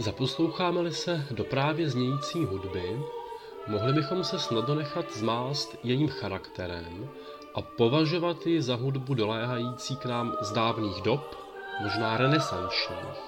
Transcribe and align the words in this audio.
Zaposloucháme-li 0.00 0.92
se 0.92 1.26
do 1.30 1.44
právě 1.44 1.90
znějící 1.90 2.44
hudby, 2.44 3.02
mohli 3.66 3.92
bychom 3.92 4.24
se 4.24 4.38
snadno 4.38 4.74
nechat 4.74 5.16
zmást 5.16 5.76
jejím 5.82 6.08
charakterem 6.08 7.10
a 7.54 7.62
považovat 7.62 8.46
ji 8.46 8.62
za 8.62 8.74
hudbu 8.74 9.14
doléhající 9.14 9.96
k 9.96 10.04
nám 10.04 10.36
z 10.40 10.52
dávných 10.52 11.02
dob, 11.02 11.36
možná 11.82 12.16
renesančních. 12.16 13.20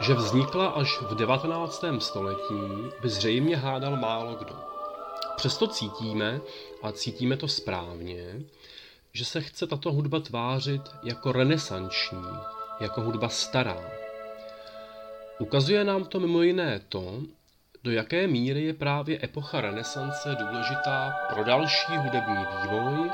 Že 0.00 0.14
vznikla 0.14 0.66
až 0.66 1.00
v 1.00 1.14
19. 1.14 1.84
století, 1.98 2.90
by 3.00 3.08
zřejmě 3.08 3.56
hádal 3.56 3.96
málo 3.96 4.34
kdo. 4.34 4.56
Přesto 5.36 5.66
cítíme, 5.66 6.40
a 6.82 6.92
cítíme 6.92 7.36
to 7.36 7.48
správně, 7.48 8.42
že 9.12 9.24
se 9.24 9.40
chce 9.40 9.66
tato 9.66 9.92
hudba 9.92 10.20
tvářit 10.20 10.82
jako 11.02 11.32
renesanční, 11.32 12.28
jako 12.80 13.00
hudba 13.00 13.28
stará. 13.28 13.97
Ukazuje 15.40 15.84
nám 15.84 16.04
to 16.04 16.20
mimo 16.20 16.42
jiné 16.42 16.80
to, 16.88 17.22
do 17.84 17.90
jaké 17.90 18.26
míry 18.26 18.64
je 18.64 18.74
právě 18.74 19.18
epocha 19.22 19.60
renesance 19.60 20.36
důležitá 20.38 21.14
pro 21.28 21.44
další 21.44 21.96
hudební 21.96 22.36
vývoj, 22.36 23.10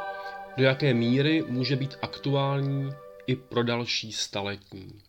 do 0.56 0.64
jaké 0.64 0.94
míry 0.94 1.44
může 1.48 1.76
být 1.76 1.98
aktuální 2.02 2.90
i 3.26 3.36
pro 3.36 3.62
další 3.62 4.12
staletí. 4.12 5.02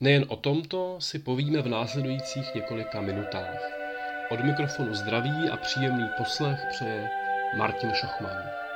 Nejen 0.00 0.24
o 0.28 0.36
tomto 0.36 0.96
si 1.00 1.18
povíme 1.18 1.62
v 1.62 1.68
následujících 1.68 2.54
několika 2.54 3.00
minutách. 3.00 3.70
Od 4.30 4.44
mikrofonu 4.44 4.94
zdraví 4.94 5.48
a 5.52 5.56
příjemný 5.56 6.08
poslech 6.16 6.60
přeje 6.70 7.10
Martin 7.56 7.90
Šachman. 7.94 8.67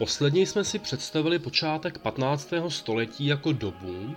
Posledně 0.00 0.46
jsme 0.46 0.64
si 0.64 0.78
představili 0.78 1.38
počátek 1.38 1.98
15. 1.98 2.52
století 2.68 3.26
jako 3.26 3.52
dobu, 3.52 4.16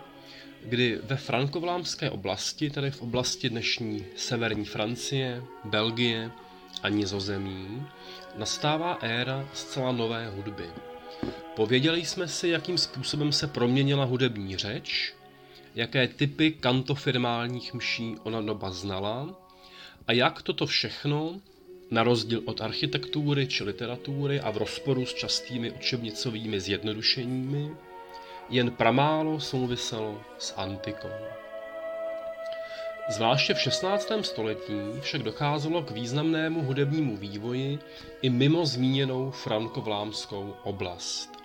kdy 0.66 1.00
ve 1.04 1.16
frankovlámské 1.16 2.10
oblasti, 2.10 2.70
tedy 2.70 2.92
v 2.92 3.02
oblasti 3.02 3.50
dnešní 3.50 4.06
severní 4.16 4.66
Francie, 4.66 5.44
Belgie 5.64 6.32
a 6.84 6.90
Nizozemí, 6.90 7.88
nastává 8.36 8.94
éra 8.94 9.50
zcela 9.54 9.92
nové 9.92 10.30
hudby. 10.30 10.70
Pověděli 11.56 12.06
jsme 12.06 12.28
si, 12.28 12.48
jakým 12.48 12.78
způsobem 12.78 13.32
se 13.32 13.48
proměnila 13.48 14.06
hudební 14.06 14.58
řeč, 14.58 15.14
jaké 15.76 16.08
typy 16.08 16.52
kantofirmálních 16.52 17.74
mší 17.74 18.16
ona 18.24 18.42
doba 18.42 18.72
znala 18.72 19.36
a 20.08 20.12
jak 20.12 20.42
toto 20.42 20.66
všechno 20.66 21.42
na 21.94 22.04
rozdíl 22.04 22.42
od 22.46 22.62
architektury 22.62 23.48
či 23.48 23.64
literatury 23.64 24.42
a 24.42 24.50
v 24.50 24.66
rozporu 24.66 25.06
s 25.06 25.14
častými 25.14 25.72
učebnicovými 25.72 26.60
zjednodušeními, 26.60 27.70
jen 28.50 28.72
pramálo 28.72 29.40
souviselo 29.40 30.18
s 30.38 30.54
antikou. 30.58 31.14
Zvláště 33.10 33.54
v 33.54 33.60
16. 33.60 34.12
století 34.22 34.80
však 35.02 35.24
docházelo 35.24 35.84
k 35.84 35.92
významnému 35.92 36.62
hudebnímu 36.62 37.18
vývoji 37.18 37.80
i 38.22 38.30
mimo 38.30 38.66
zmíněnou 38.66 39.32
frankovlámskou 39.32 40.56
oblast. 40.64 41.43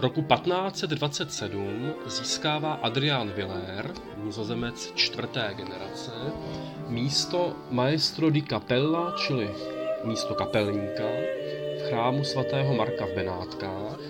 Roku 0.00 0.22
1527 0.22 1.92
získává 2.06 2.72
Adrian 2.72 3.30
Viller, 3.30 3.92
nizozemec 4.24 4.92
čtvrté 4.94 5.50
generace, 5.56 6.10
místo 6.88 7.56
maestro 7.70 8.30
di 8.30 8.42
capella, 8.42 9.14
čili 9.16 9.50
místo 10.04 10.34
kapelníka, 10.34 11.04
v 11.78 11.88
chrámu 11.88 12.24
svatého 12.24 12.74
Marka 12.74 13.06
v 13.06 13.14
Benátkách, 13.14 14.00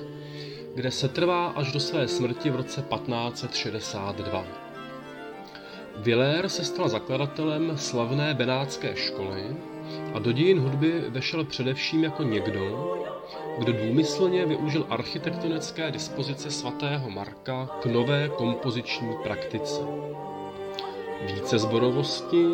kde 0.74 0.90
se 0.90 1.08
trvá 1.08 1.46
až 1.46 1.72
do 1.72 1.80
své 1.80 2.08
smrti 2.08 2.50
v 2.50 2.56
roce 2.56 2.82
1562. 2.82 4.44
Viller 5.96 6.48
se 6.48 6.64
stal 6.64 6.88
zakladatelem 6.88 7.78
slavné 7.78 8.34
benátské 8.34 8.96
školy 8.96 9.56
a 10.14 10.18
do 10.18 10.32
dějin 10.32 10.60
hudby 10.60 11.04
vešel 11.08 11.44
především 11.44 12.04
jako 12.04 12.22
někdo, 12.22 12.96
kdo 13.58 13.72
důmyslně 13.72 14.46
využil 14.46 14.86
architektonické 14.90 15.90
dispozice 15.90 16.50
svatého 16.50 17.10
Marka 17.10 17.68
k 17.82 17.86
nové 17.86 18.28
kompoziční 18.28 19.08
praktice. 19.22 19.80
Více 21.26 21.58
zborovosti 21.58 22.44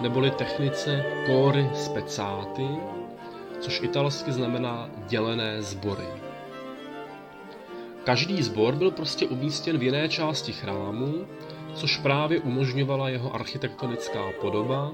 neboli 0.00 0.30
technice 0.30 1.04
cory 1.26 1.70
speciáty, 1.74 2.66
což 3.60 3.80
italsky 3.82 4.32
znamená 4.32 4.90
dělené 5.08 5.62
sbory. 5.62 6.06
Každý 8.04 8.42
sbor 8.42 8.74
byl 8.74 8.90
prostě 8.90 9.26
umístěn 9.26 9.78
v 9.78 9.82
jiné 9.82 10.08
části 10.08 10.52
chrámu, 10.52 11.26
což 11.74 11.98
právě 11.98 12.40
umožňovala 12.40 13.08
jeho 13.08 13.34
architektonická 13.34 14.32
podoba 14.40 14.92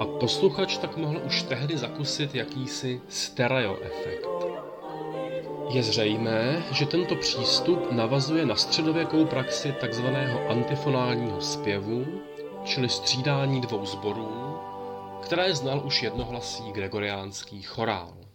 a 0.00 0.04
posluchač 0.04 0.78
tak 0.78 0.96
mohl 0.96 1.20
už 1.26 1.42
tehdy 1.42 1.76
zakusit 1.76 2.34
jakýsi 2.34 3.00
stereo 3.08 3.78
efekt. 3.82 4.57
Je 5.70 5.82
zřejmé, 5.82 6.62
že 6.72 6.86
tento 6.86 7.16
přístup 7.16 7.92
navazuje 7.92 8.46
na 8.46 8.56
středověkou 8.56 9.24
praxi 9.24 9.74
tzv. 9.88 10.06
antifonálního 10.48 11.40
zpěvu, 11.40 12.06
čili 12.64 12.88
střídání 12.88 13.60
dvou 13.60 13.86
zborů, 13.86 14.56
které 15.22 15.54
znal 15.54 15.82
už 15.84 16.02
jednohlasý 16.02 16.72
gregoriánský 16.72 17.62
chorál. 17.62 18.27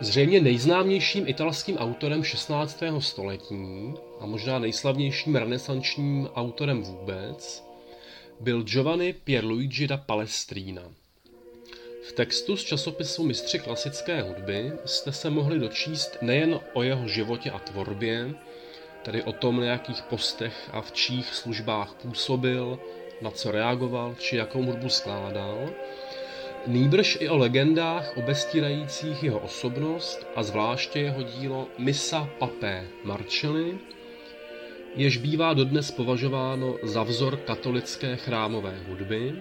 Zřejmě 0.00 0.40
nejznámějším 0.40 1.28
italským 1.28 1.76
autorem 1.76 2.24
16. 2.24 2.82
století 2.98 3.94
a 4.20 4.26
možná 4.26 4.58
nejslavnějším 4.58 5.36
renesančním 5.36 6.28
autorem 6.34 6.82
vůbec 6.82 7.64
byl 8.40 8.62
Giovanni 8.62 9.12
Pierluigi 9.12 9.86
da 9.86 9.96
Palestrina. 9.96 10.82
V 12.08 12.12
textu 12.12 12.56
z 12.56 12.64
časopisu 12.64 13.24
Mistři 13.24 13.58
klasické 13.58 14.22
hudby 14.22 14.72
jste 14.84 15.12
se 15.12 15.30
mohli 15.30 15.58
dočíst 15.58 16.18
nejen 16.22 16.60
o 16.72 16.82
jeho 16.82 17.08
životě 17.08 17.50
a 17.50 17.58
tvorbě, 17.58 18.34
tedy 19.02 19.22
o 19.22 19.32
tom, 19.32 19.60
na 19.60 19.66
jakých 19.66 20.02
postech 20.02 20.70
a 20.72 20.80
v 20.80 20.92
čích 20.92 21.34
službách 21.34 21.94
působil, 22.02 22.78
na 23.20 23.30
co 23.30 23.50
reagoval 23.50 24.14
či 24.18 24.36
jakou 24.36 24.62
hudbu 24.62 24.88
skládal, 24.88 25.70
nýbrž 26.66 27.18
i 27.20 27.28
o 27.28 27.36
legendách 27.36 28.16
obestírajících 28.16 29.22
jeho 29.22 29.38
osobnost 29.38 30.26
a 30.36 30.42
zvláště 30.42 31.00
jeho 31.00 31.22
dílo 31.22 31.68
Missa 31.78 32.28
Papé 32.38 32.86
Marcelli, 33.04 33.78
jež 34.96 35.16
bývá 35.16 35.54
dodnes 35.54 35.90
považováno 35.90 36.74
za 36.82 37.02
vzor 37.02 37.36
katolické 37.36 38.16
chrámové 38.16 38.78
hudby 38.88 39.34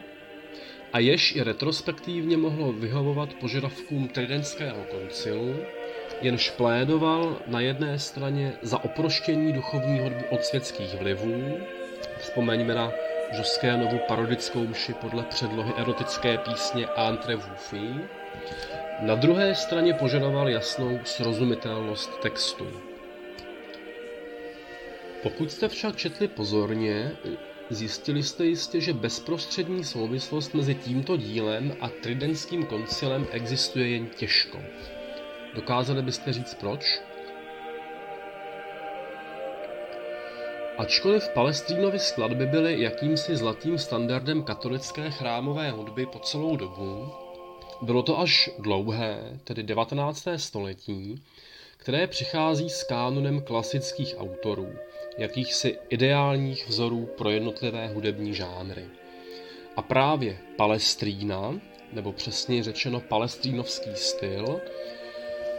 a 0.94 1.00
jež 1.00 1.36
i 1.36 1.44
retrospektivně 1.44 2.38
mohlo 2.38 2.72
vyhovovat 2.72 3.34
požadavkům 3.34 4.08
Tridentského 4.08 4.84
koncilu, 4.84 5.56
jenž 6.22 6.50
plédoval 6.50 7.38
na 7.48 7.60
jedné 7.60 8.00
straně 8.00 8.54
za 8.62 8.84
oproštění 8.84 9.54
duchovní 9.54 10.00
hudby 10.00 10.24
od 10.30 10.46
světských 10.46 10.96
vlivů, 10.96 11.58
vzpomeňme 12.20 12.76
na 12.76 12.92
Žoskénovu 13.32 14.00
parodickou 14.08 14.68
mši 14.68 14.94
podle 14.94 15.24
předlohy 15.24 15.74
erotické 15.78 16.38
písně 16.38 16.88
Entre 17.10 17.36
Wufi, 17.36 17.96
na 19.02 19.16
druhé 19.16 19.56
straně 19.56 19.94
požadoval 19.94 20.50
jasnou 20.50 21.00
srozumitelnost 21.04 22.20
textu. 22.20 22.68
Pokud 25.24 25.52
jste 25.52 25.68
však 25.68 25.96
četli 25.96 26.28
pozorně, 26.28 27.12
zjistili 27.70 28.24
jste 28.24 28.46
jistě, 28.46 28.82
že 28.82 28.94
bezprostřední 28.94 29.84
souvislost 29.84 30.54
mezi 30.54 30.76
tímto 30.76 31.18
dílem 31.18 31.76
a 31.82 31.90
Tridentským 31.90 32.66
koncilem 32.66 33.28
existuje 33.32 33.90
jen 33.90 34.08
těžko. 34.08 34.60
Dokázali 35.54 36.02
byste 36.02 36.34
říct 36.34 36.54
proč? 36.54 37.02
Ačkoliv 40.78 41.30
Palestrínovy 41.30 42.00
skladby 42.00 42.46
byly 42.46 42.82
jakýmsi 42.82 43.38
zlatým 43.38 43.78
standardem 43.78 44.44
katolické 44.44 45.12
chrámové 45.12 45.72
hudby 45.72 46.06
po 46.06 46.20
celou 46.20 46.56
dobu, 46.56 47.10
bylo 47.82 48.04
to 48.04 48.20
až 48.20 48.50
dlouhé, 48.60 49.40
tedy 49.44 49.64
19. 49.64 50.28
století, 50.36 51.24
které 51.78 52.08
přichází 52.08 52.70
s 52.70 52.84
kánonem 52.84 53.42
klasických 53.42 54.16
autorů, 54.18 54.76
jakýchsi 55.18 55.78
ideálních 55.90 56.68
vzorů 56.68 57.10
pro 57.18 57.30
jednotlivé 57.30 57.88
hudební 57.88 58.34
žánry. 58.34 58.86
A 59.76 59.82
právě 59.82 60.38
Palestrína, 60.56 61.60
nebo 61.94 62.12
přesněji 62.12 62.64
řečeno 62.64 63.00
palestrínovský 63.00 63.92
styl, 63.96 64.62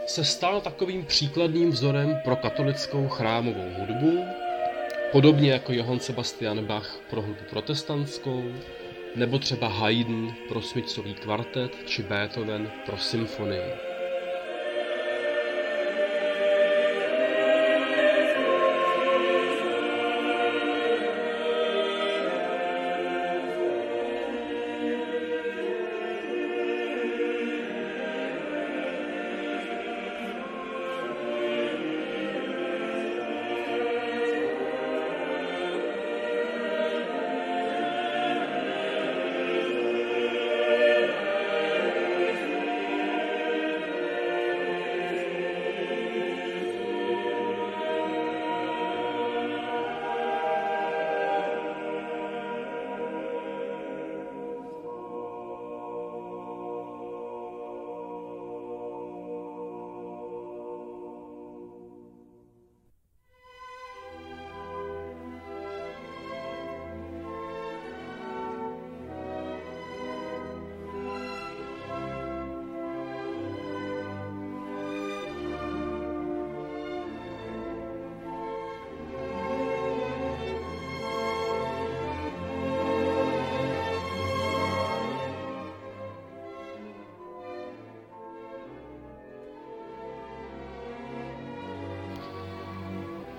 se 0.07 0.25
stal 0.25 0.61
takovým 0.61 1.05
příkladným 1.05 1.71
vzorem 1.71 2.17
pro 2.23 2.35
katolickou 2.35 3.07
chrámovou 3.07 3.69
hudbu, 3.79 4.23
podobně 5.11 5.51
jako 5.51 5.73
Johann 5.73 5.99
Sebastian 5.99 6.65
Bach 6.65 6.99
pro 7.09 7.21
hudbu 7.21 7.43
protestantskou, 7.49 8.53
nebo 9.15 9.39
třeba 9.39 9.67
Haydn 9.67 10.27
pro 10.47 10.61
smyčcový 10.61 11.13
kvartet 11.13 11.71
či 11.85 12.03
Beethoven 12.03 12.71
pro 12.85 12.97
symfonii. 12.97 13.86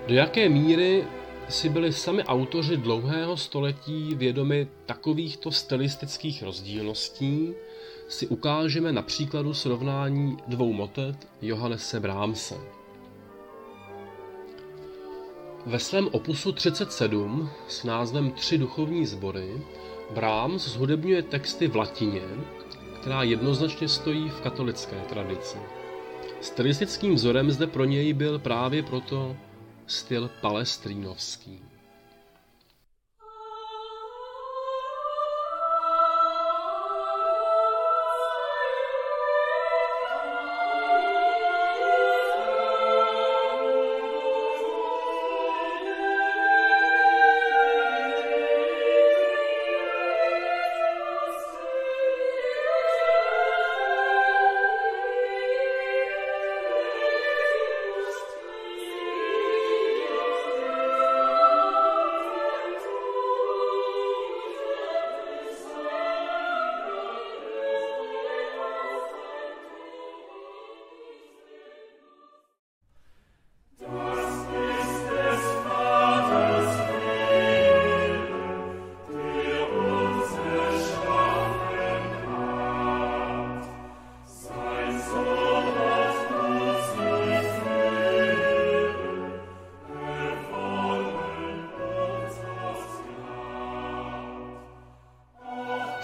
Do 0.09 0.15
jaké 0.15 0.49
míry 0.49 1.03
si 1.49 1.69
byli 1.69 1.93
sami 1.93 2.23
autoři 2.23 2.77
dlouhého 2.77 3.37
století 3.37 4.15
vědomi 4.15 4.67
takovýchto 4.85 5.51
stylistických 5.51 6.43
rozdílností, 6.43 7.53
si 8.07 8.27
ukážeme 8.27 8.91
na 8.91 9.01
příkladu 9.01 9.53
srovnání 9.53 10.37
dvou 10.47 10.73
motet 10.73 11.27
Johannese 11.41 11.99
Brahmse. 11.99 12.55
Ve 15.65 15.79
svém 15.79 16.07
opusu 16.11 16.51
37 16.51 17.49
s 17.67 17.83
názvem 17.83 18.31
Tři 18.31 18.57
duchovní 18.57 19.05
sbory 19.05 19.61
Brahms 20.13 20.67
zhudebňuje 20.67 21.23
texty 21.23 21.67
v 21.67 21.75
latině, 21.75 22.23
která 22.99 23.23
jednoznačně 23.23 23.87
stojí 23.87 24.29
v 24.29 24.41
katolické 24.41 24.95
tradici. 25.09 25.57
Stylistickým 26.41 27.15
vzorem 27.15 27.51
zde 27.51 27.67
pro 27.67 27.85
něj 27.85 28.13
byl 28.13 28.39
právě 28.39 28.83
proto 28.83 29.35
styl 29.89 30.29
palestrínovský. 30.41 31.68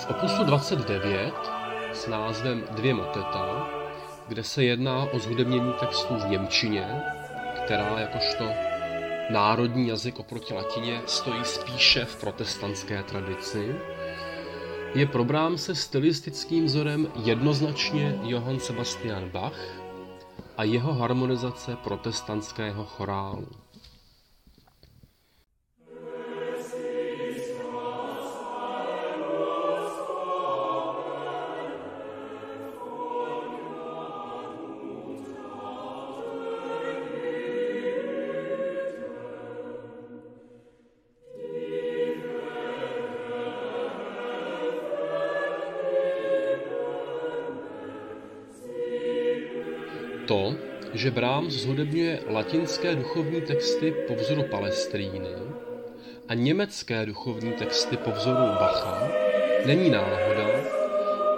Opusu 0.10 0.44
29 0.44 1.34
s 1.94 2.08
názvem 2.08 2.64
Dvě 2.72 2.94
moteta 2.94 3.70
kde 4.28 4.44
se 4.44 4.64
jedná 4.64 5.04
o 5.04 5.20
zhudebnění 5.20 5.74
textů 5.80 6.16
v 6.16 6.30
Němčině, 6.30 7.02
která 7.66 8.00
jakožto 8.00 8.50
národní 9.30 9.88
jazyk 9.88 10.20
oproti 10.20 10.54
latině 10.54 11.02
stojí 11.06 11.46
spíše 11.46 12.06
v 12.06 12.16
protestantské 12.16 13.04
tradici, 13.04 13.76
je 14.96 15.06
pro 15.06 15.26
Brahmse 15.26 15.76
stylistickým 15.76 16.66
vzorem 16.66 17.08
jednoznačně 17.24 18.20
Johann 18.24 18.60
Sebastian 18.60 19.30
Bach 19.30 19.60
a 20.58 20.64
jeho 20.64 20.94
harmonizace 20.94 21.76
protestantského 21.84 22.86
chorálu. 22.86 23.48
To, 50.36 50.56
že 50.94 51.12
Brahms 51.12 51.54
zhudebňuje 51.54 52.28
latinské 52.28 52.96
duchovní 52.96 53.42
texty 53.42 53.92
po 54.08 54.16
vzoru 54.16 54.44
Palestríny 54.44 55.32
a 56.28 56.34
německé 56.34 57.06
duchovní 57.06 57.54
texty 57.54 57.98
po 57.98 58.12
vzoru 58.12 58.44
Bacha, 58.60 59.12
není 59.66 59.90
náhoda, 59.90 60.48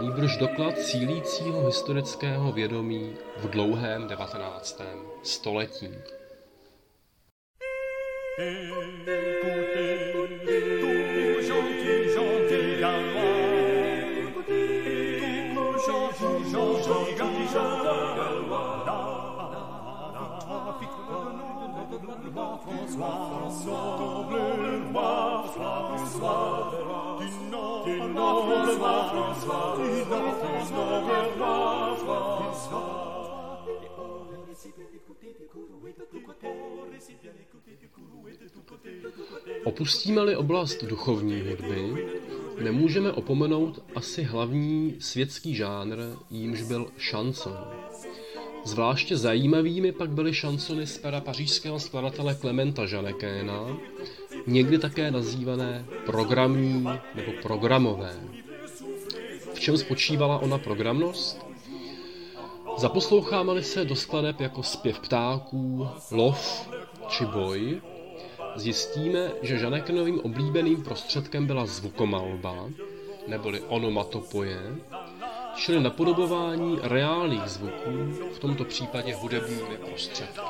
nýbrž 0.01 0.37
doklad 0.37 0.79
sílícího 0.79 1.65
historického 1.65 2.51
vědomí 2.51 3.13
v 3.37 3.49
dlouhém 3.49 4.07
19. 4.07 4.81
století. 5.23 5.89
Opustíme-li 39.63 40.35
oblast 40.35 40.83
duchovní 40.83 41.41
hudby, 41.41 42.07
nemůžeme 42.61 43.11
opomenout 43.11 43.83
asi 43.95 44.23
hlavní 44.23 44.95
světský 44.99 45.55
žánr, 45.55 45.97
jímž 46.29 46.61
byl 46.61 46.91
šanson. 46.97 47.57
Zvláště 48.67 49.17
zajímavými 49.17 49.91
pak 49.91 50.09
byly 50.09 50.33
šansony 50.33 50.87
z 50.87 50.97
pera 50.97 51.21
pařížského 51.21 51.79
skladatele 51.79 52.35
Klementa 52.35 52.85
Žanekéna, 52.85 53.77
někdy 54.47 54.77
také 54.77 55.11
nazývané 55.11 55.85
programní 56.05 56.83
nebo 57.15 57.31
programové. 57.41 58.13
V 59.53 59.59
čem 59.59 59.77
spočívala 59.77 60.39
ona 60.39 60.57
programnost? 60.57 61.45
Zaposloucháme-li 62.77 63.63
se 63.63 63.85
do 63.85 63.95
skladeb 63.95 64.39
jako 64.39 64.63
zpěv 64.63 64.99
ptáků, 64.99 65.87
lov 66.11 66.69
či 67.07 67.25
boj, 67.25 67.81
zjistíme, 68.55 69.31
že 69.41 69.59
Žanekenovým 69.59 70.19
oblíbeným 70.19 70.83
prostředkem 70.83 71.47
byla 71.47 71.65
zvukomalba, 71.65 72.69
neboli 73.27 73.61
onomatopoje, 73.61 74.59
čili 75.57 75.83
napodobování 75.83 76.79
reálných 76.81 77.43
zvuků, 77.45 78.11
v 78.33 78.39
tomto 78.39 78.65
případě 78.65 79.15
hudebními 79.15 79.77
prostředky. 79.85 80.41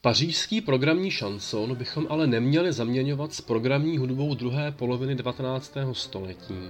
Pařížský 0.00 0.60
programní 0.60 1.10
šanson 1.10 1.74
bychom 1.74 2.06
ale 2.10 2.26
neměli 2.26 2.72
zaměňovat 2.72 3.32
s 3.32 3.40
programní 3.40 3.98
hudbou 3.98 4.34
druhé 4.34 4.72
poloviny 4.72 5.14
19. 5.14 5.74
století, 5.92 6.68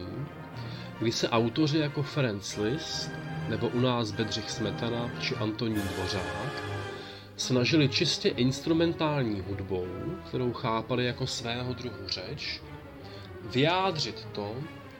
kdy 0.99 1.13
se 1.13 1.29
autoři 1.29 1.79
jako 1.79 2.03
Ferenc 2.03 2.57
Liszt 2.57 3.11
nebo 3.49 3.69
u 3.69 3.81
nás 3.81 4.11
Bedřich 4.13 4.51
Smetana 4.51 5.11
či 5.21 5.37
Antonín 5.37 5.83
Dvořák 5.95 6.63
snažili 7.37 7.89
čistě 7.89 8.29
instrumentální 8.29 9.41
hudbou, 9.41 9.87
kterou 10.29 10.53
chápali 10.53 11.07
jako 11.07 11.27
svého 11.27 11.73
druhu 11.73 12.09
řeč, 12.09 12.63
vyjádřit 13.43 14.29
to, 14.33 14.55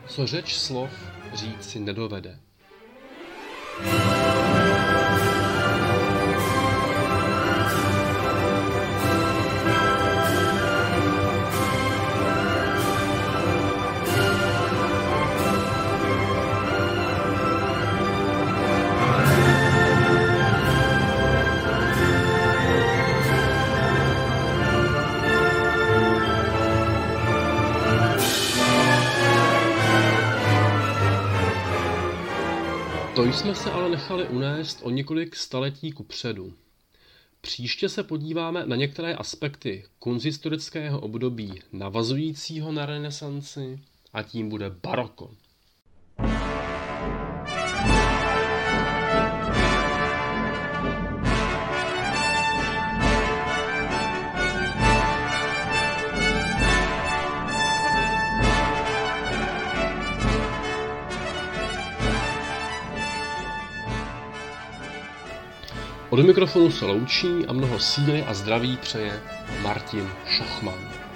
co 0.07 0.27
řeč 0.27 0.55
slov 0.55 0.91
říct 1.35 1.71
si 1.71 1.81
nedovede. 1.81 2.39
To 33.21 33.27
jsme 33.27 33.55
se 33.55 33.73
ale 33.73 33.89
nechali 33.89 34.29
unést 34.29 34.79
o 34.83 34.91
několik 34.91 35.37
staletí 35.37 35.93
kupředu. 35.93 36.53
Příště 37.41 37.89
se 37.89 38.03
podíváme 38.03 38.67
na 38.67 38.77
některé 38.77 39.15
aspekty 39.15 39.85
kunzistorického 39.99 41.01
období 41.01 41.61
navazujícího 41.73 42.73
na 42.73 42.87
renesanci 42.87 43.81
a 44.13 44.23
tím 44.23 44.49
bude 44.49 44.71
baroko. 44.71 45.31
Od 66.11 66.27
mikrofonu 66.27 66.71
se 66.71 66.85
loučí 66.85 67.47
a 67.49 67.53
mnoho 67.53 67.79
síly 67.79 68.23
a 68.23 68.35
zdraví 68.35 68.77
přeje 68.77 69.21
Martin 69.63 70.09
Šochman. 70.27 71.10